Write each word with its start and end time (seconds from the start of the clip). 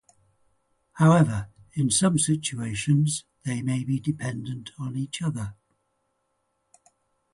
However, 0.93 1.49
in 1.73 1.91
some 1.91 2.17
situations 2.17 3.23
they 3.43 3.61
may 3.61 3.83
be 3.83 3.99
dependent 3.99 4.71
on 4.79 4.95
each 4.95 5.21
other. 5.21 5.53